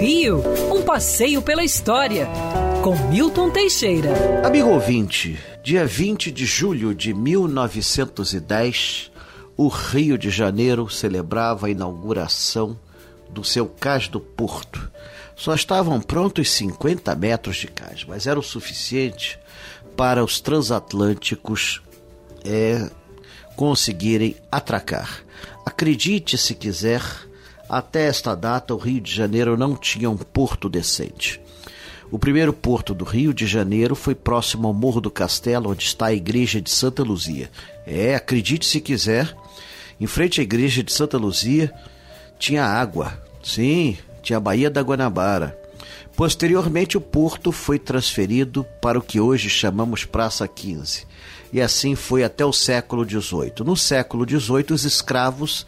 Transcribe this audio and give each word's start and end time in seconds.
Rio, 0.00 0.42
um 0.70 0.82
passeio 0.82 1.40
pela 1.40 1.64
história, 1.64 2.28
com 2.82 2.94
Milton 3.08 3.50
Teixeira. 3.50 4.10
Amigo 4.46 4.68
ouvinte, 4.68 5.38
dia 5.62 5.86
20 5.86 6.30
de 6.30 6.44
julho 6.44 6.94
de 6.94 7.14
1910, 7.14 9.10
o 9.56 9.68
Rio 9.68 10.18
de 10.18 10.28
Janeiro 10.28 10.90
celebrava 10.90 11.66
a 11.66 11.70
inauguração 11.70 12.78
do 13.30 13.42
seu 13.42 13.66
cais 13.66 14.08
do 14.08 14.20
Porto. 14.20 14.90
Só 15.34 15.54
estavam 15.54 16.00
prontos 16.00 16.50
50 16.50 17.14
metros 17.14 17.56
de 17.56 17.68
cais, 17.68 18.04
mas 18.06 18.26
era 18.26 18.38
o 18.38 18.42
suficiente 18.42 19.38
para 19.96 20.22
os 20.22 20.38
transatlânticos 20.40 21.80
é, 22.44 22.90
conseguirem 23.56 24.36
atracar. 24.52 25.24
Acredite 25.64 26.36
se 26.36 26.54
quiser, 26.54 27.02
até 27.68 28.06
esta 28.06 28.34
data 28.34 28.74
o 28.74 28.78
Rio 28.78 29.00
de 29.00 29.12
Janeiro 29.12 29.56
não 29.56 29.76
tinha 29.76 30.10
um 30.10 30.16
porto 30.16 30.68
decente. 30.68 31.40
O 32.10 32.18
primeiro 32.18 32.52
porto 32.52 32.94
do 32.94 33.04
Rio 33.04 33.34
de 33.34 33.46
Janeiro 33.46 33.94
foi 33.94 34.14
próximo 34.14 34.68
ao 34.68 34.74
Morro 34.74 35.00
do 35.00 35.10
Castelo, 35.10 35.70
onde 35.70 35.84
está 35.84 36.06
a 36.06 36.14
igreja 36.14 36.60
de 36.60 36.70
Santa 36.70 37.02
Luzia. 37.02 37.50
É, 37.86 38.14
acredite 38.14 38.66
se 38.66 38.80
quiser, 38.80 39.34
em 40.00 40.06
frente 40.06 40.40
à 40.40 40.44
igreja 40.44 40.82
de 40.82 40.92
Santa 40.92 41.18
Luzia 41.18 41.72
tinha 42.38 42.64
água. 42.64 43.18
Sim, 43.42 43.96
tinha 44.22 44.36
a 44.36 44.40
Baía 44.40 44.70
da 44.70 44.82
Guanabara. 44.82 45.58
Posteriormente, 46.16 46.96
o 46.96 47.00
porto 47.00 47.50
foi 47.50 47.78
transferido 47.78 48.64
para 48.80 48.98
o 48.98 49.02
que 49.02 49.18
hoje 49.18 49.50
chamamos 49.50 50.04
Praça 50.04 50.46
15. 50.46 51.06
E 51.52 51.60
assim 51.60 51.94
foi 51.94 52.22
até 52.22 52.44
o 52.44 52.52
século 52.52 53.08
XVIII. 53.08 53.64
No 53.64 53.76
século 53.76 54.24
XVIII, 54.28 54.66
os 54.70 54.84
escravos 54.84 55.66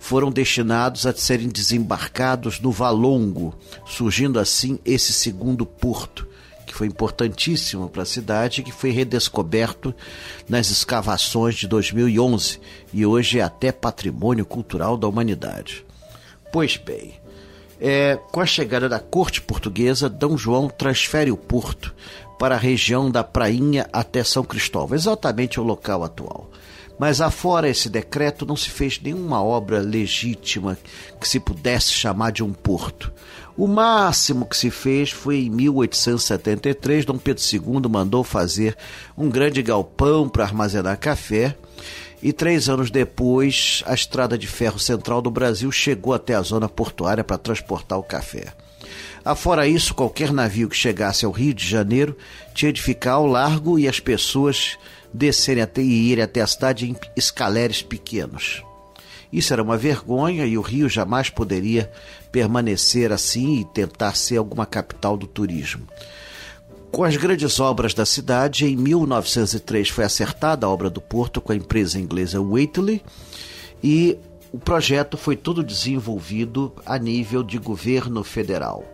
foram 0.00 0.32
destinados 0.32 1.06
a 1.06 1.12
serem 1.12 1.48
desembarcados 1.48 2.58
no 2.58 2.72
Valongo, 2.72 3.54
surgindo 3.86 4.40
assim 4.40 4.78
esse 4.84 5.12
segundo 5.12 5.64
porto, 5.64 6.26
que 6.66 6.74
foi 6.74 6.86
importantíssimo 6.86 7.88
para 7.88 8.02
a 8.02 8.06
cidade 8.06 8.60
e 8.60 8.64
que 8.64 8.72
foi 8.72 8.90
redescoberto 8.90 9.94
nas 10.48 10.70
escavações 10.70 11.54
de 11.54 11.68
2011 11.68 12.58
e 12.92 13.04
hoje 13.04 13.38
é 13.38 13.42
até 13.42 13.70
patrimônio 13.70 14.46
cultural 14.46 14.96
da 14.96 15.06
humanidade. 15.06 15.84
Pois 16.50 16.76
bem, 16.76 17.14
é, 17.78 18.18
com 18.32 18.40
a 18.40 18.46
chegada 18.46 18.88
da 18.88 18.98
corte 18.98 19.40
portuguesa, 19.40 20.08
D. 20.08 20.26
João 20.36 20.68
transfere 20.68 21.30
o 21.30 21.36
porto 21.36 21.94
para 22.38 22.54
a 22.54 22.58
região 22.58 23.10
da 23.10 23.22
Prainha 23.22 23.86
até 23.92 24.24
São 24.24 24.42
Cristóvão, 24.42 24.96
exatamente 24.96 25.60
o 25.60 25.62
local 25.62 26.02
atual. 26.02 26.50
Mas 27.00 27.22
afora 27.22 27.66
esse 27.66 27.88
decreto, 27.88 28.44
não 28.44 28.54
se 28.54 28.68
fez 28.68 29.00
nenhuma 29.00 29.42
obra 29.42 29.78
legítima 29.78 30.76
que 31.18 31.26
se 31.26 31.40
pudesse 31.40 31.94
chamar 31.94 32.30
de 32.30 32.44
um 32.44 32.52
porto. 32.52 33.10
O 33.56 33.66
máximo 33.66 34.44
que 34.44 34.54
se 34.54 34.70
fez 34.70 35.10
foi 35.10 35.46
em 35.46 35.48
1873, 35.48 37.06
Dom 37.06 37.16
Pedro 37.16 37.42
II 37.42 37.90
mandou 37.90 38.22
fazer 38.22 38.76
um 39.16 39.30
grande 39.30 39.62
galpão 39.62 40.28
para 40.28 40.44
armazenar 40.44 40.98
café 40.98 41.56
e 42.22 42.34
três 42.34 42.68
anos 42.68 42.90
depois, 42.90 43.82
a 43.86 43.94
estrada 43.94 44.36
de 44.36 44.46
ferro 44.46 44.78
central 44.78 45.22
do 45.22 45.30
Brasil 45.30 45.72
chegou 45.72 46.12
até 46.12 46.34
a 46.34 46.42
zona 46.42 46.68
portuária 46.68 47.24
para 47.24 47.38
transportar 47.38 47.98
o 47.98 48.02
café. 48.02 48.52
Afora 49.24 49.66
isso, 49.66 49.94
qualquer 49.94 50.34
navio 50.34 50.68
que 50.68 50.76
chegasse 50.76 51.24
ao 51.24 51.32
Rio 51.32 51.54
de 51.54 51.66
Janeiro 51.66 52.14
tinha 52.54 52.70
de 52.70 52.82
ficar 52.82 53.12
ao 53.12 53.26
largo 53.26 53.78
e 53.78 53.88
as 53.88 54.00
pessoas 54.00 54.76
descerem 55.12 55.62
até 55.62 55.82
e 55.82 56.10
irem 56.10 56.24
até 56.24 56.40
a 56.40 56.46
cidade 56.46 56.88
em 56.88 56.96
escaleres 57.16 57.82
pequenos. 57.82 58.62
Isso 59.32 59.52
era 59.52 59.62
uma 59.62 59.76
vergonha 59.76 60.44
e 60.44 60.58
o 60.58 60.60
Rio 60.60 60.88
jamais 60.88 61.30
poderia 61.30 61.90
permanecer 62.32 63.12
assim 63.12 63.60
e 63.60 63.64
tentar 63.64 64.16
ser 64.16 64.38
alguma 64.38 64.66
capital 64.66 65.16
do 65.16 65.26
turismo. 65.26 65.86
Com 66.90 67.04
as 67.04 67.16
grandes 67.16 67.60
obras 67.60 67.94
da 67.94 68.04
cidade, 68.04 68.66
em 68.66 68.76
1903 68.76 69.88
foi 69.88 70.04
acertada 70.04 70.66
a 70.66 70.68
obra 70.68 70.90
do 70.90 71.00
porto 71.00 71.40
com 71.40 71.52
a 71.52 71.56
empresa 71.56 72.00
inglesa 72.00 72.40
Waitley 72.40 73.00
e 73.82 74.18
o 74.52 74.58
projeto 74.58 75.16
foi 75.16 75.36
todo 75.36 75.62
desenvolvido 75.62 76.72
a 76.84 76.98
nível 76.98 77.44
de 77.44 77.58
governo 77.58 78.24
federal. 78.24 78.84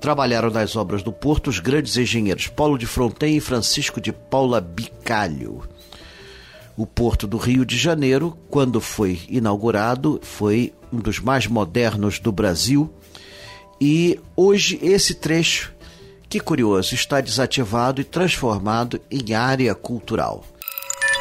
Trabalharam 0.00 0.50
nas 0.50 0.76
obras 0.76 1.02
do 1.02 1.12
porto 1.12 1.48
os 1.48 1.58
grandes 1.58 1.96
engenheiros 1.96 2.46
Paulo 2.46 2.78
de 2.78 2.86
Fronten 2.86 3.36
e 3.36 3.40
Francisco 3.40 4.00
de 4.00 4.12
Paula 4.12 4.60
Bicalho. 4.60 5.62
O 6.76 6.86
porto 6.86 7.26
do 7.26 7.36
Rio 7.36 7.64
de 7.66 7.76
Janeiro, 7.76 8.36
quando 8.48 8.80
foi 8.80 9.20
inaugurado, 9.28 10.18
foi 10.22 10.72
um 10.90 10.98
dos 10.98 11.20
mais 11.20 11.46
modernos 11.46 12.18
do 12.18 12.32
Brasil 12.32 12.90
e 13.78 14.18
hoje 14.34 14.78
esse 14.82 15.14
trecho 15.14 15.72
que 16.30 16.38
curioso, 16.38 16.94
está 16.94 17.20
desativado 17.20 18.00
e 18.00 18.04
transformado 18.04 19.00
em 19.10 19.34
área 19.34 19.74
cultural. 19.74 20.44